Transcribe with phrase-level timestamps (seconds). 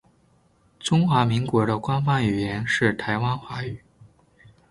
[0.79, 3.83] 中华民国的官方语言是台湾华语。